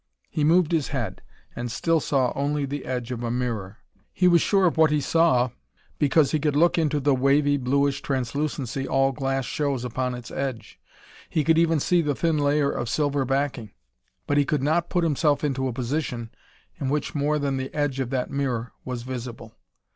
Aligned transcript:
He 0.31 0.43
moved 0.43 0.71
his 0.71 0.87
head 0.87 1.21
and 1.55 1.71
still 1.71 1.99
saw 1.99 2.33
only 2.33 2.65
the 2.65 2.85
edge 2.85 3.11
of 3.11 3.21
a 3.21 3.29
mirror. 3.29 3.77
He 4.11 4.27
was 4.27 4.41
sure 4.41 4.65
of 4.65 4.75
what 4.75 4.89
he 4.89 4.99
saw, 4.99 5.51
because 5.99 6.31
he 6.31 6.39
could 6.39 6.55
look 6.55 6.79
into 6.79 6.99
the 6.99 7.13
wavy, 7.13 7.55
bluish 7.55 8.01
translucency 8.01 8.87
all 8.87 9.11
glass 9.11 9.45
shows 9.45 9.85
upon 9.85 10.15
its 10.15 10.31
edge. 10.31 10.79
He 11.29 11.43
could 11.43 11.59
even 11.59 11.79
see 11.79 12.01
the 12.01 12.15
thin 12.15 12.39
layer 12.39 12.71
of 12.71 12.89
silver 12.89 13.25
backing. 13.25 13.73
But 14.25 14.39
he 14.39 14.43
could 14.43 14.63
not 14.63 14.89
put 14.89 15.03
himself 15.03 15.43
into 15.43 15.67
a 15.67 15.71
position 15.73 16.31
in 16.79 16.89
which 16.89 17.13
more 17.13 17.37
than 17.37 17.57
the 17.57 17.71
edge 17.71 17.99
of 17.99 18.09
that 18.09 18.31
mirror 18.31 18.71
was 18.83 19.03
visible. 19.03 19.53